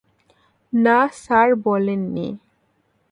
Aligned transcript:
না 0.73 0.97
স্যার, 1.13 1.49
বলেননি। 1.65 2.27